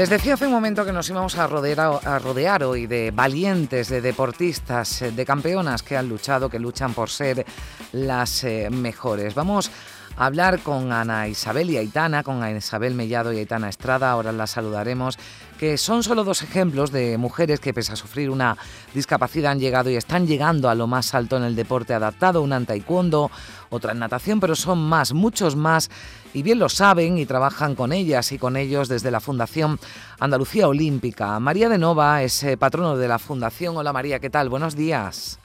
[0.00, 3.90] Les decía hace un momento que nos íbamos a rodear, a rodear hoy de valientes,
[3.90, 7.44] de deportistas, de campeonas que han luchado, que luchan por ser
[7.92, 9.34] las eh, mejores.
[9.34, 9.70] Vamos
[10.20, 14.50] hablar con Ana Isabel y Aitana, con Ana Isabel Mellado y Aitana Estrada, ahora las
[14.50, 15.18] saludaremos,
[15.58, 18.58] que son solo dos ejemplos de mujeres que pese a sufrir una
[18.92, 22.58] discapacidad han llegado y están llegando a lo más alto en el deporte adaptado, una
[22.58, 23.30] en taekwondo,
[23.70, 25.90] otra en natación, pero son más, muchos más
[26.34, 29.80] y bien lo saben y trabajan con ellas y con ellos desde la Fundación
[30.18, 31.40] Andalucía Olímpica.
[31.40, 33.74] María de Nova es eh, patrono de la Fundación.
[33.74, 34.50] Hola María, ¿qué tal?
[34.50, 35.39] Buenos días.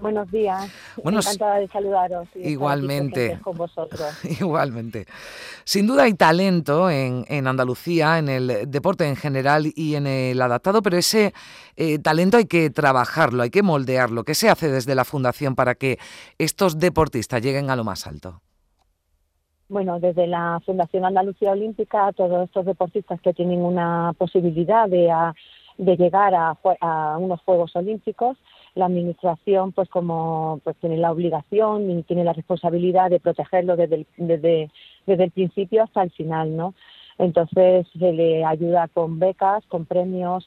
[0.00, 0.70] Buenos días.
[0.96, 2.28] Encantada de saludaros.
[2.34, 3.38] igualmente.
[3.42, 4.24] Con vosotros.
[4.40, 5.06] igualmente.
[5.64, 10.82] Sin duda hay talento en, Andalucía, en el deporte en general y en el adaptado,
[10.82, 11.32] pero ese
[11.76, 14.24] eh, talento hay que trabajarlo, hay que moldearlo.
[14.24, 15.98] ¿Qué se hace desde la Fundación para que
[16.38, 18.40] estos deportistas lleguen a lo más alto?
[19.68, 25.12] bueno, desde la Fundación Andalucía Olímpica, todos estos deportistas que tienen una posibilidad de,
[25.76, 26.56] de llegar a,
[27.18, 28.38] unos Juegos Olímpicos,
[28.74, 33.96] la Administración, pues como pues tiene la obligación y tiene la responsabilidad de protegerlo desde
[33.96, 34.70] el, desde,
[35.06, 36.74] desde el principio hasta el final, ¿no?
[37.18, 40.46] Entonces se le ayuda con becas, con premios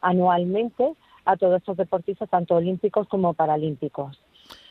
[0.00, 4.20] anualmente a todos estos deportistas, tanto olímpicos como paralímpicos.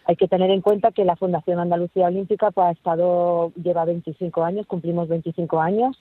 [0.05, 4.43] Hay que tener en cuenta que la Fundación Andalucía Olímpica pues, ha estado, lleva 25
[4.43, 5.97] años, cumplimos 25 años,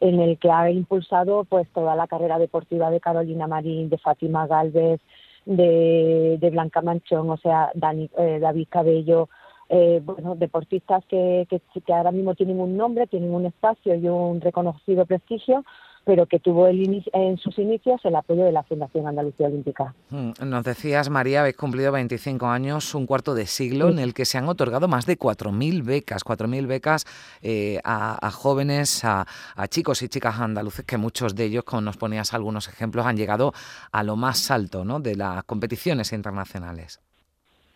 [0.00, 4.46] en el que ha impulsado pues toda la carrera deportiva de Carolina Marín, de Fátima
[4.46, 5.00] Galvez,
[5.48, 9.28] de, Blanca Manchón, o sea, eh, David Cabello,
[9.68, 14.40] eh, bueno, deportistas que, que ahora mismo tienen un nombre, tienen un espacio y un
[14.40, 15.64] reconocido prestigio,
[16.08, 19.94] pero que tuvo el en sus inicios el apoyo de la Fundación Andalucía Olímpica.
[20.08, 24.24] Mm, nos decías, María, habéis cumplido 25 años, un cuarto de siglo, en el que
[24.24, 27.04] se han otorgado más de 4.000 becas, 4.000 becas
[27.42, 29.26] eh, a, jóvenes, a,
[29.68, 33.52] chicos y chicas andaluces, que muchos de ellos, como nos ponías algunos ejemplos, han llegado
[33.92, 35.00] a lo más alto ¿no?
[35.00, 37.02] de las competiciones internacionales.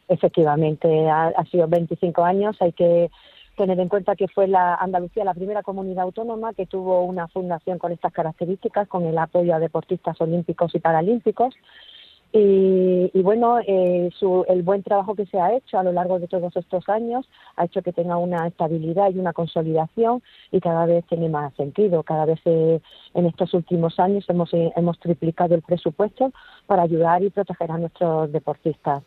[0.09, 3.11] Efectivamente, ha sido 25 años, hay que
[3.63, 7.79] tener en cuenta que fue la Andalucía la primera comunidad autónoma que tuvo una fundación
[7.79, 11.55] con estas características, con el apoyo a deportistas olímpicos y paralímpicos.
[12.33, 14.11] Y, bueno, eh,
[14.49, 17.67] el buen trabajo que se ha hecho a lo largo de todos estos años ha
[17.67, 22.03] hecho que tenga una estabilidad y una consolidación y cada vez tiene más sentido.
[22.03, 22.81] Cada vez eh,
[23.15, 26.33] en estos últimos años hemos, eh, hemos triplicado el presupuesto
[26.67, 29.05] para ayudar y proteger a nuestros deportistas.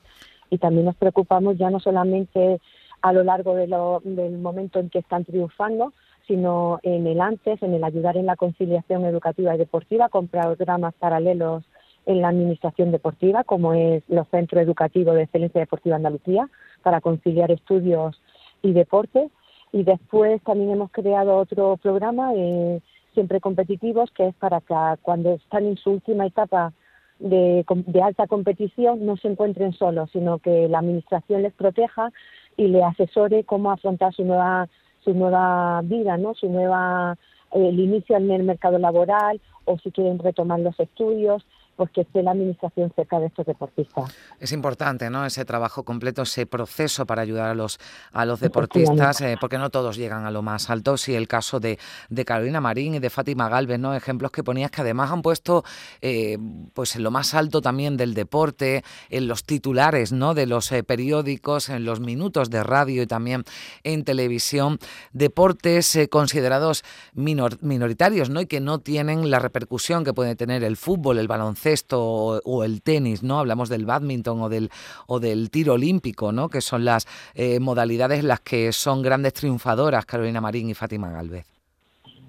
[0.50, 2.62] Y también nos preocupamos ya no solamente
[3.06, 5.94] a lo largo del momento en que están triunfando,
[6.26, 10.96] sino en el antes, en el ayudar en la conciliación educativa y deportiva con programas
[10.96, 11.64] paralelos
[12.08, 16.50] en la administración deportiva, como es los Centros Educativos de Excelencia Deportiva Andalucía,
[16.82, 18.20] para conciliar estudios
[18.64, 19.30] y deporte.
[19.72, 22.82] Y después también hemos creado otro programa, eh,
[23.14, 24.74] siempre competitivos, que es para que
[25.04, 26.74] cuando están en su última etapa
[27.20, 32.12] de, de alta competición no se encuentren solos, sino que la Administración les proteja
[32.58, 34.68] y le asesore cómo afrontar su nueva
[35.04, 36.34] su nueva vida, ¿no?
[36.34, 37.18] Su nueva
[37.52, 42.02] eh, el inicio en el mercado laboral o si quieren retomar los estudios pues que
[42.02, 44.16] esté la administración cerca de estos deportistas.
[44.40, 45.26] Es importante, ¿no?
[45.26, 47.80] Ese trabajo completo, ese proceso para ayudar a los
[48.14, 50.96] a los deportistas, eh, porque no todos llegan a lo más alto.
[50.98, 51.78] Sí, el caso de,
[52.10, 53.94] de Carolina Marín y de Fátima Galvez, ¿no?
[53.94, 55.64] Ejemplos que ponías que además han puesto,
[56.02, 56.38] eh,
[56.74, 60.34] pues en lo más alto también del deporte, en los titulares, ¿no?
[60.34, 63.44] De los eh, periódicos, en los minutos de radio y también
[63.84, 64.80] en televisión,
[65.12, 66.84] deportes considerados
[67.14, 68.42] minoritarios, ¿no?
[68.42, 72.64] Y que no tienen la repercusión que puede tener el fútbol, el baloncesto esto o,
[72.64, 73.40] el tenis, ¿no?
[73.40, 74.70] Hablamos del badminton o del,
[75.08, 76.50] o del tiro olímpico, ¿no?
[76.50, 81.46] Que son las eh, modalidades las que son grandes triunfadoras, Carolina Marín y Fátima Galvez.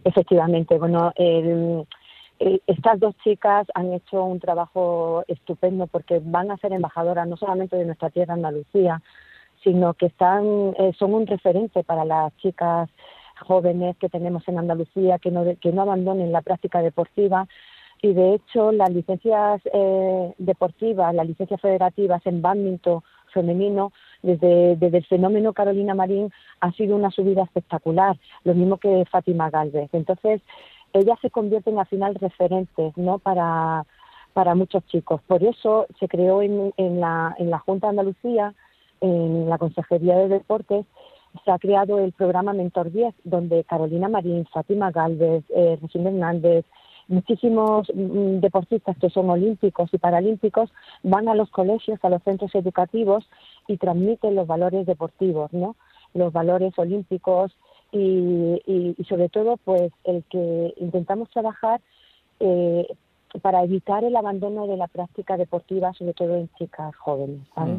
[0.04, 1.12] Efectivamente, bueno,
[2.38, 7.76] estas dos chicas han hecho un trabajo estupendo porque van a ser embajadoras no solamente
[7.76, 9.02] de nuestra tierra Andalucía,
[9.64, 12.88] sino que están, eh, son un referente para las chicas
[13.40, 17.48] jóvenes que tenemos en Andalucía que no, que no abandonen la práctica deportiva
[18.02, 23.02] y de hecho las licencias eh, deportivas, las licencias federativas en badminton
[23.32, 29.04] femenino, desde, desde el fenómeno Carolina Marín ha sido una subida espectacular, lo mismo que
[29.10, 29.90] Fátima Galvez.
[29.92, 30.40] Entonces,
[30.92, 33.18] ellas se convierten al final referentes ¿no?
[33.18, 33.84] para,
[34.32, 35.20] para muchos chicos.
[35.26, 38.54] Por eso se creó en, en, la, en la Junta de Andalucía
[39.00, 40.86] en la Consejería de Deportes
[41.44, 46.64] se ha creado el programa Mentor 10, donde Carolina Marín, Fátima Galvez, eh, Hernández,
[47.08, 50.70] muchísimos mm, deportistas que son olímpicos y paralímpicos
[51.02, 53.28] van a los colegios, a los centros educativos
[53.68, 55.76] y transmiten los valores deportivos, ¿no?
[56.14, 57.52] Los valores olímpicos
[57.92, 61.80] y, y, sobre todo, pues el que intentamos trabajar
[62.40, 62.86] eh,
[63.42, 67.40] para evitar el abandono de la práctica deportiva, sobre todo en chicas jóvenes.
[67.56, 67.78] Mm.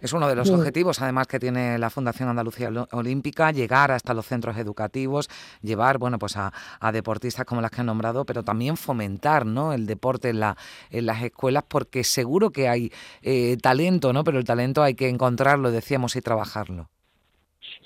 [0.00, 4.26] Es uno de los objetivos, además, que tiene la Fundación Andalucía Olímpica, llegar hasta los
[4.26, 5.28] centros educativos,
[5.62, 6.52] llevar, bueno, pues a,
[6.92, 9.72] deportistas como las que han nombrado, pero también fomentar, ¿no?
[9.72, 10.56] El deporte en, la,
[10.90, 12.90] en las escuelas, porque seguro que hay
[13.22, 14.24] eh, talento, ¿no?
[14.24, 16.88] Pero el talento hay que encontrarlo, decíamos, y trabajarlo.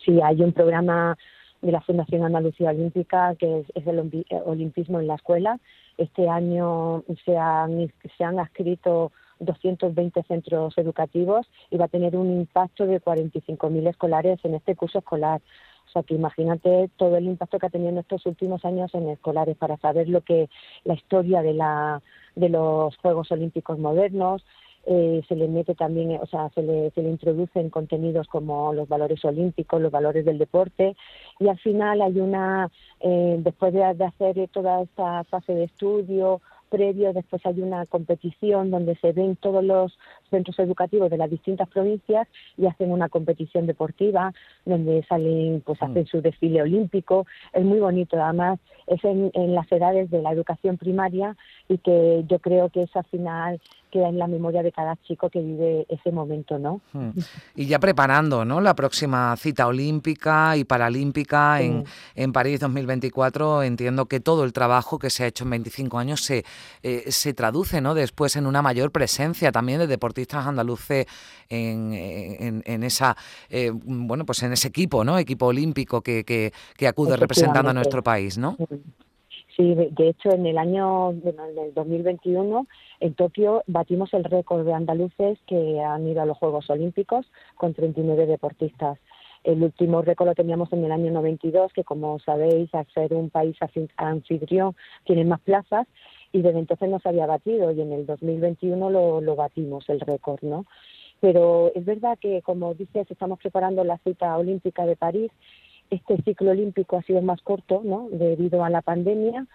[0.04, 1.18] Sí, hay un programa
[1.62, 5.58] de la Fundación Andalucía Olímpica que es, el olimpismo en la escuela
[5.98, 12.30] este año se han, se han adscrito 220 centros educativos y va a tener un
[12.30, 15.40] impacto de 45.000 escolares en este curso escolar.
[15.86, 19.08] O sea que imagínate todo el impacto que ha tenido en estos últimos años en
[19.08, 20.50] escolares para saber lo que
[20.84, 22.02] la historia de la
[22.34, 24.44] de los Juegos Olímpicos modernos,
[24.86, 28.88] eh, se le mete también, o sea, se le, se le introducen contenidos como los
[28.88, 30.96] valores olímpicos, los valores del deporte,
[31.40, 36.40] y al final hay una, eh, después de, de hacer toda esta fase de estudio,
[36.68, 39.98] previo, después hay una competición donde se ven todos los
[40.30, 44.32] centros educativos de las distintas provincias y hacen una competición deportiva
[44.64, 46.06] donde salen, pues hacen mm.
[46.06, 47.26] su desfile olímpico.
[47.52, 51.36] Es muy bonito, además es en, en las edades de la educación primaria
[51.68, 53.60] y que yo creo que es al final
[53.96, 56.82] queda en la memoria de cada chico que vive ese momento, ¿no?
[56.92, 57.10] Hmm.
[57.54, 58.60] Y ya preparando, ¿no?
[58.60, 61.84] La próxima cita olímpica y paralímpica en,
[62.14, 66.20] en, París 2024, entiendo que todo el trabajo que se ha hecho en 25 años
[66.20, 66.44] se,
[66.82, 67.94] eh, se traduce, ¿no?
[67.94, 71.06] Después en una mayor presencia también de deportistas andaluces
[71.48, 73.16] en, en, esa,
[73.48, 75.18] eh, bueno, pues en ese equipo, ¿no?
[75.18, 78.56] Equipo olímpico que, que, que acude representando a nuestro país, ¿no?
[78.58, 78.66] Sí,
[79.64, 82.66] de hecho en el año en el 2021
[83.00, 87.72] en Tokio batimos el récord de andaluces que han ido a los Juegos Olímpicos con
[87.72, 88.98] 39 deportistas.
[89.44, 93.30] El último récord lo teníamos en el año 92, que como sabéis, al ser un
[93.30, 93.56] país
[93.96, 94.74] anfitrión,
[95.04, 95.86] tiene más plazas
[96.32, 100.00] y desde entonces no se había batido y en el 2021 lo, lo batimos el
[100.00, 100.66] récord, ¿no?
[101.20, 105.30] Pero es verdad que, como dices, estamos preparando la cita olímpica de París
[105.90, 108.08] este ciclo olímpico ha sido más corto, ¿no?
[108.10, 109.46] Debido a la pandemia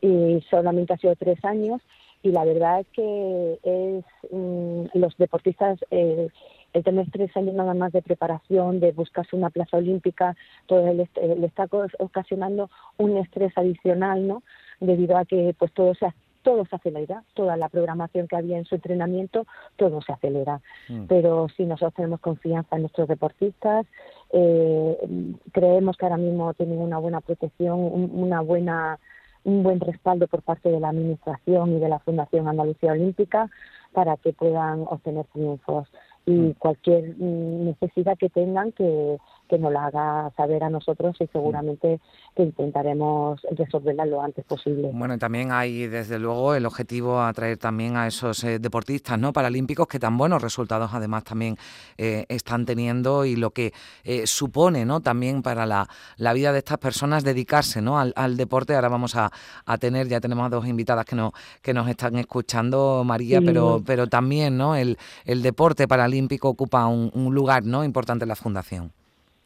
[0.00, 1.80] y solamente ha sido tres años
[2.22, 6.28] y la verdad es que es mm, los deportistas eh,
[6.72, 10.36] el tener tres años nada más de preparación, de buscarse una plaza olímpica,
[10.66, 11.66] todo el, le está
[11.98, 14.42] ocasionando un estrés adicional, ¿no?
[14.80, 16.06] Debido a que pues todo se
[16.42, 19.46] todo se acelera, toda la programación que había en su entrenamiento,
[19.76, 20.60] todo se acelera.
[20.88, 21.04] Mm.
[21.06, 23.86] Pero si nosotros tenemos confianza en nuestros deportistas,
[24.30, 24.96] eh,
[25.52, 28.98] creemos que ahora mismo tienen una buena protección, una buena
[29.44, 33.48] un buen respaldo por parte de la Administración y de la Fundación Andalucía Olímpica
[33.92, 35.88] para que puedan obtener triunfos
[36.26, 36.52] y mm.
[36.54, 39.18] cualquier mm, necesidad que tengan que,
[39.48, 42.00] que nos la haga saber a nosotros y seguramente
[42.36, 44.90] que intentaremos resolverla lo antes posible.
[44.92, 49.32] Bueno, y también hay desde luego el objetivo atraer también a esos eh, deportistas no
[49.32, 51.56] paralímpicos que tan buenos resultados además también
[51.96, 53.72] eh, están teniendo y lo que
[54.04, 58.36] eh, supone no también para la, la, vida de estas personas dedicarse no al, al
[58.36, 58.74] deporte.
[58.74, 59.30] Ahora vamos a,
[59.64, 61.32] a, tener, ya tenemos a dos invitadas que nos,
[61.62, 67.34] que nos están escuchando, María, pero, pero también no el, el deporte paralímpico ocupa un,
[67.34, 68.92] lugar no importante en la fundación.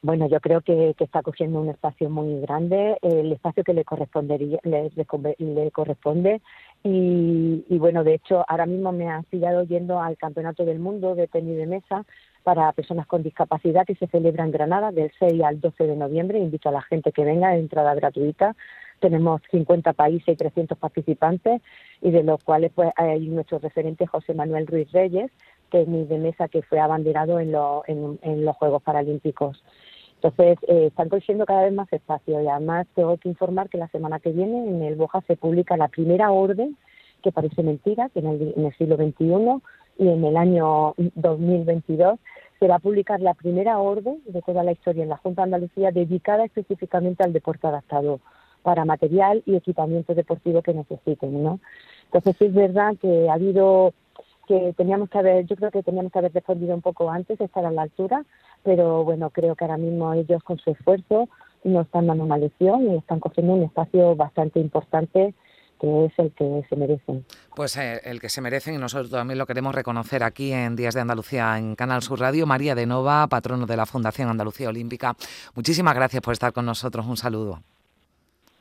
[0.04, 4.58] Bueno, yo creo que, está cogiendo un espacio muy grande, el espacio que le correspondería,
[4.64, 6.42] le, corresponde.
[6.82, 11.28] Y, bueno, de hecho, ahora mismo me han pillado yendo al Campeonato del Mundo de
[11.28, 12.04] tenis de mesa
[12.42, 16.40] para personas con discapacidad que se celebra en Granada del 6 al 12 de noviembre.
[16.40, 18.56] Invito a la gente que venga entrada gratuita.
[18.98, 21.62] Tenemos 50 países y 300 participantes
[22.00, 25.30] y de los cuales pues hay nuestro referente José Manuel Ruiz Reyes,
[25.70, 29.62] tenis de mesa que fue abanderado en, los Juegos Paralímpicos.
[30.22, 33.88] Entonces, eh, están cogiendo cada vez más espacio y además tengo que informar que la
[33.88, 36.76] semana que viene en el Boja se publica la primera orden,
[37.24, 39.60] que parece mentira, que en el, en el siglo XXI
[39.98, 42.20] y en el año 2022
[42.60, 45.46] se va a publicar la primera orden de toda la historia en la Junta de
[45.46, 48.20] Andalucía dedicada específicamente al deporte adaptado
[48.62, 51.58] para material y equipamiento deportivo que necesiten, ¿no?
[52.04, 53.92] Entonces es verdad que ha habido
[54.52, 57.64] que teníamos que haber, yo creo que teníamos que haber respondido un poco antes, estar
[57.64, 58.22] a la altura,
[58.62, 61.30] pero bueno, creo que ahora mismo ellos con su esfuerzo
[61.64, 65.34] nos están dando una lección y están cogiendo un espacio bastante importante
[65.80, 67.24] que es el que se merecen.
[67.56, 70.94] Pues eh, el que se merecen y nosotros también lo queremos reconocer aquí en Días
[70.94, 72.46] de Andalucía en Canal Sur Radio.
[72.46, 75.16] María de Nova, patrono de la Fundación Andalucía Olímpica.
[75.56, 77.04] Muchísimas gracias por estar con nosotros.
[77.06, 77.60] Un saludo.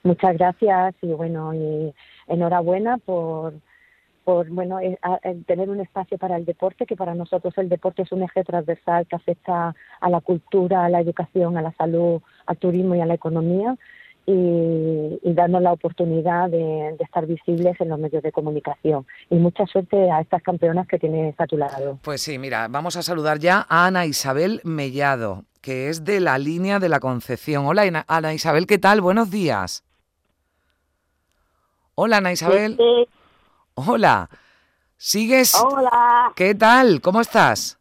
[0.03, 1.93] Muchas gracias y bueno, y
[2.27, 3.53] enhorabuena por
[4.23, 4.97] por bueno eh,
[5.47, 9.07] tener un espacio para el deporte que para nosotros el deporte es un eje transversal
[9.07, 13.05] que afecta a la cultura, a la educación, a la salud, al turismo y a
[13.05, 13.77] la economía
[14.25, 19.05] y, darnos la oportunidad de, estar visibles en los medios de comunicación.
[19.29, 21.99] Y mucha suerte a estas campeonas que tiene a tu lado.
[22.01, 26.37] Pues sí, mira, vamos a saludar ya a Ana Isabel Mellado, que es de la
[26.37, 27.65] línea de la Concepción.
[27.65, 29.01] Hola, Ana Isabel, ¿qué tal?
[29.01, 29.83] Buenos días.
[31.95, 32.77] Hola, Ana Isabel.
[33.75, 34.29] Hola.
[34.97, 35.55] ¿Sigues?
[35.55, 36.31] Hola.
[36.35, 37.01] ¿Qué tal?
[37.01, 37.79] ¿Cómo estás?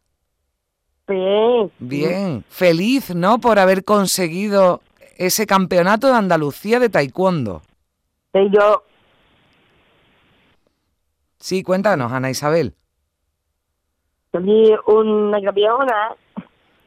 [1.07, 1.71] Bien.
[1.79, 2.45] Bien.
[2.49, 3.39] Feliz, ¿no?
[3.39, 4.81] Por haber conseguido
[5.17, 7.61] ese campeonato de Andalucía de taekwondo.
[8.33, 8.83] Sí, yo.
[11.37, 12.73] Sí, cuéntanos, Ana Isabel.
[14.31, 16.15] Soy una campeona.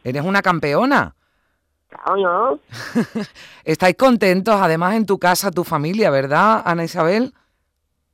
[0.02, 1.14] ¿Eres una campeona?
[2.06, 2.58] ¿O no?
[3.64, 7.34] ¿Estáis contentos, además, en tu casa, tu familia, verdad, Ana Isabel?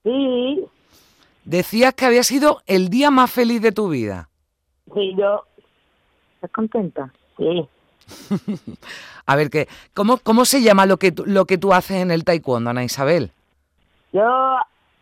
[0.02, 0.64] Sí.
[1.44, 4.28] Decías que había sido el día más feliz de tu vida.
[4.94, 5.44] Sí, yo.
[6.34, 7.12] ¿Estás contenta?
[7.36, 7.68] Sí.
[9.26, 12.24] A ver, ¿qué, cómo, ¿cómo se llama lo que, lo que tú haces en el
[12.24, 13.32] taekwondo, Ana Isabel?
[14.12, 14.22] Yo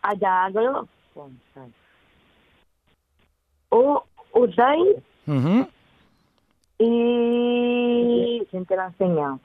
[0.01, 1.39] allá hago un
[4.33, 5.03] Usai
[6.77, 8.45] y...
[8.49, 9.39] ¿Quién te lo ha enseñado?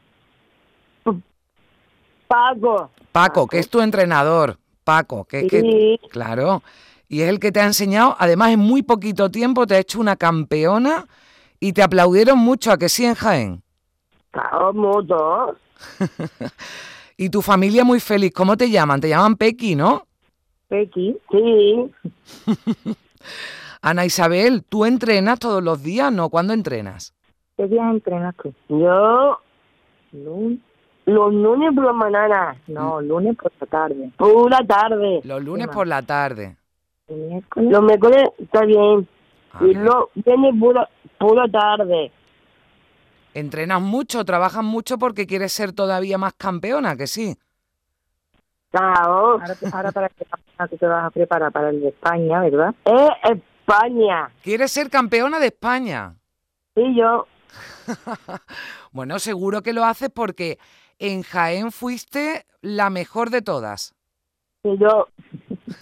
[2.29, 2.91] Paco.
[3.13, 4.59] Paco, que es tu entrenador.
[4.85, 6.63] Paco, que, que claro.
[7.09, 10.01] Y es el que te ha enseñado, además en muy poquito tiempo te ha hecho
[10.01, 11.07] una campeona
[11.61, 13.63] y te aplaudieron mucho a que sí en Jaén.
[14.31, 15.57] Claro, mucho.
[17.17, 18.33] y tu familia muy feliz.
[18.35, 19.01] ¿Cómo te llaman?
[19.01, 20.07] Te llaman Pequi, ¿no?
[20.69, 21.91] Pequi, sí.
[23.83, 26.11] Ana Isabel, ¿tú entrenas todos los días?
[26.11, 26.31] ¿No?
[26.31, 27.15] ¿Cuándo entrenas?
[27.57, 28.53] ¿Qué día entrenas tú?
[28.69, 29.39] Yo,
[31.07, 32.57] los lunes por la mañana.
[32.67, 34.11] No, lunes por la tarde.
[34.17, 35.21] Por la tarde.
[35.25, 36.57] Los lunes por la tarde.
[37.09, 39.07] Los miércoles está bien.
[39.53, 40.55] Ah, y los viernes
[41.19, 42.11] por la tarde.
[43.35, 47.37] Entrenas mucho, trabajas mucho porque quieres ser todavía más campeona, que sí.
[48.71, 49.41] Claro.
[49.73, 52.75] Ahora, para que te vas a preparar para el de España, ¿verdad?
[52.85, 54.31] Eh, España.
[54.43, 56.15] ¿Quieres ser campeona de España?
[56.75, 57.27] Sí, yo.
[58.93, 60.59] bueno, seguro que lo haces porque
[60.99, 63.95] en Jaén fuiste la mejor de todas.
[64.65, 65.09] Yo.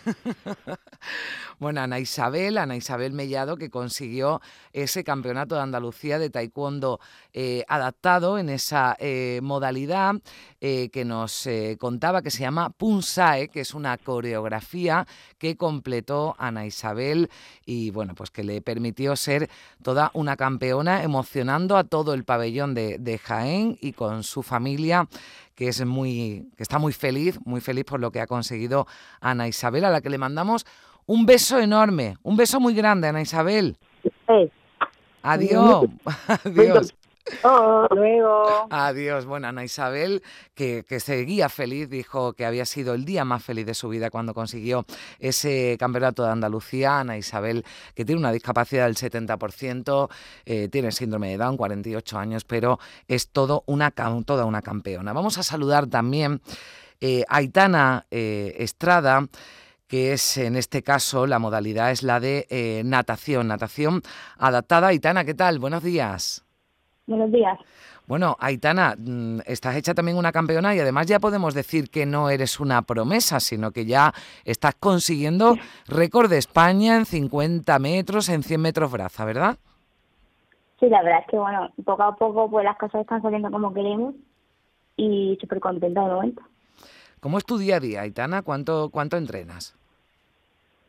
[1.62, 4.40] Bueno, Ana Isabel, Ana Isabel Mellado, que consiguió
[4.72, 6.98] ese campeonato de Andalucía de taekwondo
[7.32, 10.16] eh, adaptado en esa eh, modalidad
[10.60, 15.06] eh, que nos contaba que se llama Punsae, que es una coreografía
[15.38, 17.30] que completó Ana Isabel
[17.64, 19.48] y bueno, pues que le permitió ser
[19.84, 25.06] toda una campeona, emocionando a todo el pabellón de, de Jaén y con su familia
[25.54, 28.86] que es muy, que está muy feliz, muy feliz por lo que ha conseguido
[29.20, 30.66] Ana Isabel, a la que le mandamos
[31.06, 33.76] un beso enorme, un beso muy grande, Ana Isabel.
[35.22, 35.86] Adiós.
[36.44, 36.94] Adiós.
[37.90, 38.66] luego.
[38.70, 39.26] Adiós.
[39.26, 40.22] Bueno, Ana Isabel,
[40.54, 44.10] que, que, seguía feliz, dijo que había sido el día más feliz de su vida
[44.10, 44.84] cuando consiguió
[45.18, 47.00] ese campeonato de Andalucía.
[47.00, 50.08] Ana Isabel, que tiene una discapacidad del 70%,
[50.44, 55.12] eh, tiene síndrome de Down, 48 años, pero es todo una, toda una campeona.
[55.12, 56.40] Vamos a saludar también
[57.00, 59.28] eh, a Aitana eh, Estrada
[59.92, 64.00] que es en este caso la modalidad es la de eh, natación, natación
[64.38, 64.86] adaptada.
[64.86, 65.58] Aitana, ¿qué tal?
[65.58, 66.46] Buenos días.
[67.06, 67.58] Buenos días.
[68.06, 72.30] Bueno, Aitana, mm, estás hecha también una campeona y además ya podemos decir que no
[72.30, 74.14] eres una promesa, sino que ya
[74.46, 75.56] estás consiguiendo
[75.86, 79.58] récord de España en 50 metros, en 100 metros braza, ¿verdad?
[80.80, 83.74] Sí, la verdad es que, bueno, poco a poco pues las cosas están saliendo como
[83.74, 84.14] queremos
[84.96, 86.42] y súper contenta de momento.
[87.20, 88.40] ¿Cómo es tu día a día, Aitana?
[88.40, 89.76] ¿Cuánto, cuánto entrenas?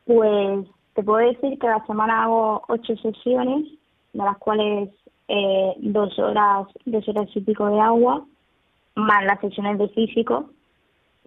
[0.06, 3.66] Pues te puedo decir que a la semana hago ocho sesiones,
[4.14, 4.90] de las cuales
[5.28, 8.26] eh, dos horas, dos horas y pico de agua,
[8.96, 10.50] más las sesiones de físico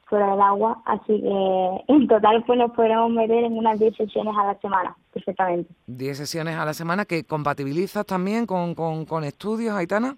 [0.06, 4.35] fuera del agua, así que en total pues nos podemos meter en unas 10 sesiones
[4.38, 5.73] a la semana, perfectamente.
[5.87, 10.16] 10 sesiones a la semana que compatibilizas también con, con, con estudios, Aitana?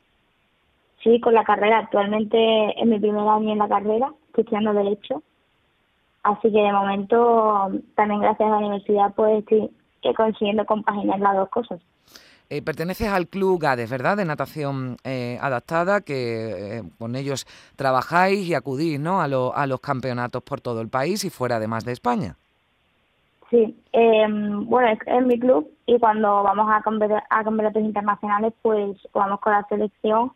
[1.02, 1.78] Sí, con la carrera.
[1.78, 5.22] Actualmente en mi primer año en la carrera, estudiando Derecho
[6.28, 9.70] Así que de momento, también gracias a la universidad, pues estoy
[10.14, 11.80] consiguiendo compaginar las dos cosas.
[12.50, 14.18] Eh, perteneces al Club GADES, ¿verdad?
[14.18, 19.22] De natación eh, adaptada, que con ellos trabajáis y acudís ¿no?
[19.22, 22.36] a, a los campeonatos por todo el país y fuera además de España.
[23.48, 29.40] Sí, em, bueno, es, mi club y cuando vamos a, a campeonatos internacionales, pues vamos
[29.40, 30.32] con la selección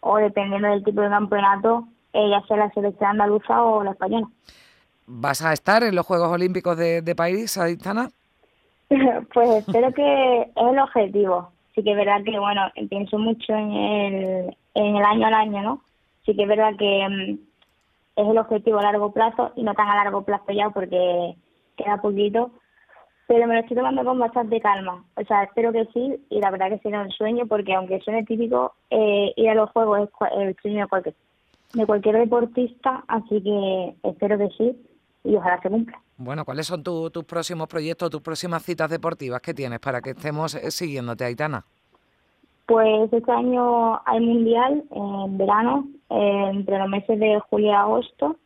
[0.00, 4.28] o dependiendo del tipo de campeonato, ya sea la selección andaluza o la española.
[5.06, 8.10] ¿Vas a estar en los Juegos Olímpicos de, de París, Aitana?
[9.34, 11.50] pues espero que es el objetivo.
[11.74, 15.62] Sí que es verdad que, bueno, pienso mucho en el, en el año al año,
[15.62, 15.80] ¿no?
[16.24, 17.32] Sí que es verdad que mm,
[18.16, 21.34] es el objetivo a largo plazo y no tan a largo plazo ya porque
[21.76, 22.52] queda poquito,
[23.26, 25.04] pero me lo estoy tomando con bastante calma.
[25.16, 28.24] O sea, espero que sí y la verdad que será un sueño porque aunque suene
[28.24, 31.14] típico, eh, ir a los Juegos es el sueño de cualquier,
[31.74, 34.76] de cualquier deportista, así que espero que sí
[35.24, 36.00] y ojalá se cumpla.
[36.16, 40.54] Bueno, ¿cuáles son tus próximos proyectos, tus próximas citas deportivas que tienes para que estemos
[40.54, 41.64] eh, siguiéndote, Aitana?
[42.66, 48.36] Pues este año hay mundial en verano, entre los meses de julio y agosto.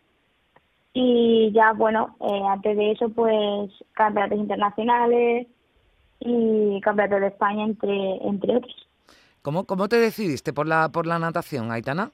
[0.92, 5.46] Y ya, bueno, eh, antes de eso, pues campeonatos internacionales
[6.20, 8.88] y campeonatos de España, entre, entre otros.
[9.42, 12.10] ¿Cómo, ¿Cómo te decidiste por la, por la natación, Aitana?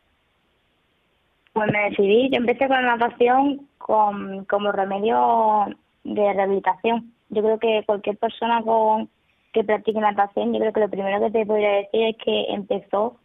[1.54, 5.66] Pues me decidí, yo empecé con la natación con, como remedio
[6.02, 7.12] de rehabilitación.
[7.30, 9.08] Yo creo que cualquier persona con
[9.52, 13.18] que practique natación, yo creo que lo primero que te podría decir es que empezó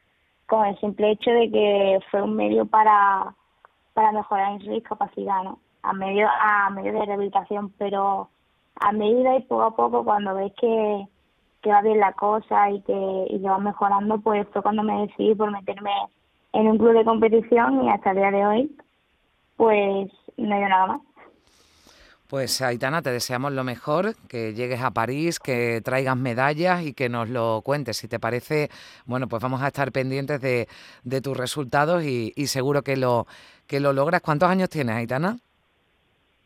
[0.46, 3.34] con el simple hecho de que fue un medio para,
[3.96, 5.58] para mejorar en su discapacidad, ¿no?
[5.82, 8.30] A medio, a medio de rehabilitación, pero
[8.80, 11.08] a medida y poco a poco cuando ves que,
[11.64, 15.34] que va bien la cosa y que, y va mejorando, pues fue cuando me decidí
[15.34, 15.90] por meterme
[16.54, 18.78] en un club de competición y hasta el día de hoy,
[19.58, 21.02] pues no hay nada más.
[22.30, 27.10] Pues Aitana, te deseamos lo mejor, que llegues a París, que traigas medallas y que
[27.10, 27.98] nos lo cuentes.
[27.98, 28.70] Si te parece,
[29.08, 30.68] bueno, pues vamos a estar pendientes de,
[31.04, 33.26] de tus resultados y, seguro que lo,
[33.66, 34.22] que lo logras.
[34.22, 35.38] ¿Cuántos años tienes, Aitana?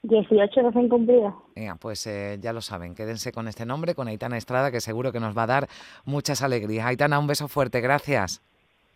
[0.03, 1.33] 18 recién cumplidos.
[1.81, 5.19] pues eh, ya lo saben, quédense con este nombre, con Aitana Estrada, que seguro que
[5.19, 5.67] nos va a dar
[6.05, 6.85] muchas alegrías.
[6.85, 8.41] Aitana, un beso fuerte, gracias.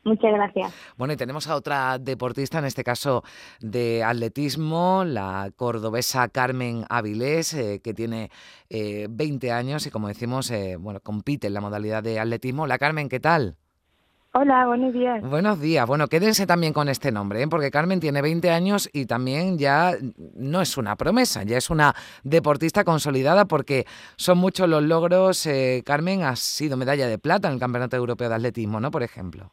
[0.07, 0.73] Muchas gracias.
[0.95, 3.23] Bueno, y tenemos a otra deportista, en este caso
[3.59, 8.31] de atletismo, la cordobesa Carmen Avilés, eh, que tiene
[8.69, 12.67] 20 eh, años y como decimos, eh, bueno, compite en la modalidad de atletismo.
[12.67, 13.57] La Carmen, ¿qué tal?
[14.33, 15.21] Hola, buenos días.
[15.23, 15.85] Buenos días.
[15.85, 19.93] Bueno, quédense también con este nombre, porque Carmen tiene 20 años y también ya
[20.35, 25.49] no es una promesa, ya es una deportista consolidada porque son muchos los logros.
[25.83, 28.91] Carmen ha sido medalla de plata en el Campeonato Europeo de Atletismo, ¿no?
[28.91, 29.51] Por ejemplo.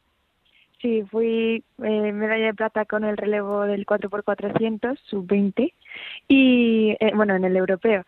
[0.85, 5.73] Sí, fui eh, medalla de plata con el relevo del 4x400, sub-20,
[6.29, 8.05] y eh, bueno, en el europeo.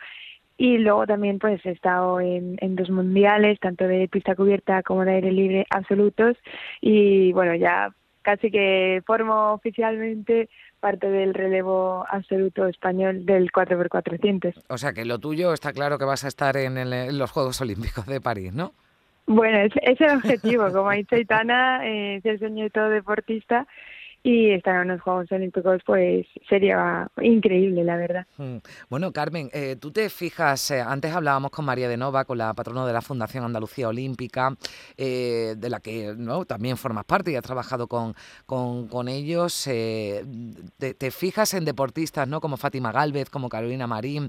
[0.58, 5.14] Y luego también pues he estado en, dos mundiales, tanto de pista cubierta como de
[5.14, 6.36] aire libre absolutos,
[6.82, 14.52] y bueno, ya casi que formo oficialmente parte del relevo absoluto español del 4x400.
[14.68, 17.58] O sea que lo tuyo está claro que vas a estar en, en los Juegos
[17.62, 18.74] Olímpicos de París, ¿no?
[19.26, 23.66] Bueno, es, es el objetivo, como ha dicho Itana, eh, es el todo deportista
[24.26, 28.26] y estar en los Juegos Olímpicos pues sería increíble, la verdad.
[28.36, 28.56] Hmm.
[28.90, 32.52] Bueno, Carmen, eh, tú te fijas, eh, antes hablábamos con María de Nova, con la
[32.52, 34.56] patrona de la Fundación Andalucía Olímpica,
[34.96, 36.16] eh, de la que
[36.48, 39.62] también formas parte y has trabajado con, con, ellos.
[39.64, 42.40] Te, fijas en deportistas ¿no?
[42.40, 44.28] como Fátima Galvez, como Carolina Marín,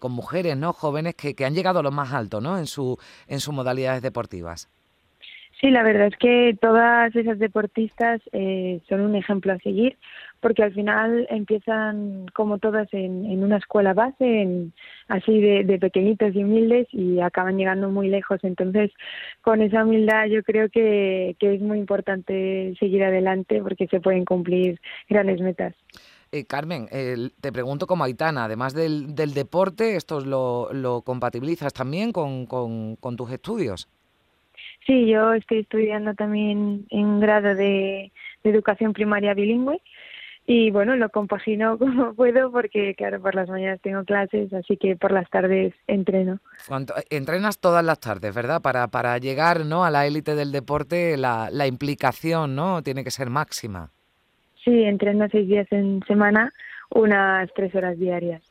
[0.00, 0.74] con mujeres ¿no?
[0.74, 2.58] jóvenes que, que han llegado a lo más alto ¿no?
[2.58, 4.68] en, su, en sus modalidades deportivas.
[5.64, 9.96] Sí, la verdad es que todas esas deportistas eh, son un ejemplo a seguir
[10.40, 14.74] porque al final empiezan como todas en, una escuela base, en,
[15.08, 18.40] así de, de, pequeñitos y humildes y acaban llegando muy lejos.
[18.42, 18.90] Entonces,
[19.40, 24.78] con esa humildad yo creo que, es muy importante seguir adelante porque se pueden cumplir
[25.08, 25.74] grandes metas.
[26.30, 26.88] Eh, Carmen,
[27.40, 33.16] te pregunto como Aitana, además del, del deporte, ¿esto lo, lo compatibilizas también con, con
[33.16, 33.88] tus estudios?
[34.86, 39.80] Sí, yo estoy estudiando también en grado de, educación primaria bilingüe
[40.46, 44.96] y bueno, lo compagino como puedo porque claro, por las mañanas tengo clases, así que
[44.96, 46.38] por las tardes entreno.
[47.08, 48.60] entrenas todas las tardes, ¿verdad?
[48.60, 49.84] Para, para llegar ¿no?
[49.84, 52.82] a la élite del deporte, la, la implicación ¿no?
[52.82, 53.90] tiene que ser máxima.
[54.62, 56.52] Sí, entreno seis días en semana,
[56.90, 58.42] unas tres horas diarias.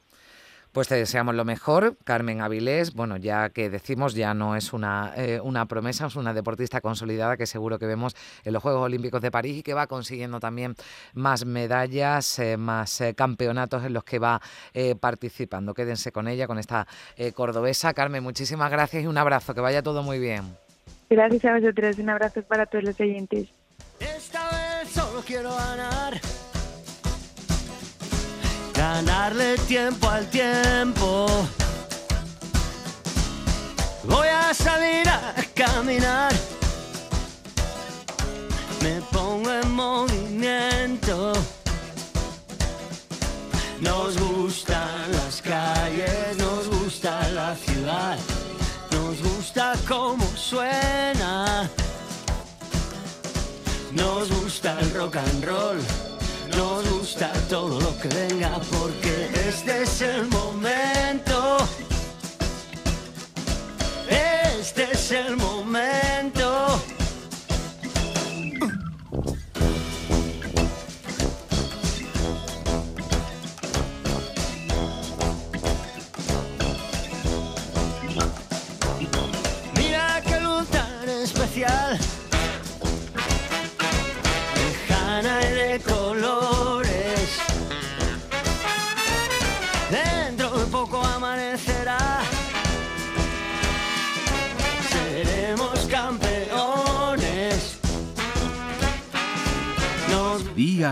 [0.74, 2.96] Pues te deseamos lo mejor, Carmen Avilés.
[2.96, 7.38] Bueno, ya que decimos, ya no es una, eh, una promesa, es una deportista consolidada
[7.38, 10.74] que seguro que vemos en los Juegos Olímpicos de París y que va consiguiendo también
[11.14, 14.42] más medallas, eh, más eh, campeonatos en los que va
[15.00, 15.76] participando.
[15.76, 16.88] Quédense con ella, con esta
[17.36, 17.94] cordobesa.
[17.94, 20.58] Carmen, muchísimas gracias y un abrazo, que vaya todo muy bien.
[21.08, 22.00] Gracias a vosotros.
[22.00, 23.50] Un abrazo para todos los oyentes.
[24.00, 26.20] Esta vez solo quiero ganar.
[28.84, 31.26] Ganarle tiempo al tiempo.
[34.04, 36.34] Voy a salir a caminar.
[38.82, 41.32] Me pongo en movimiento.
[43.80, 48.18] Nos gustan las calles, nos gusta la ciudad,
[48.92, 51.70] nos gusta cómo suena.
[53.94, 55.80] Nos gusta el rock and roll,
[56.56, 61.58] nos gusta todo lo que venga porque este es el momento.
[64.10, 66.43] Este es el momento.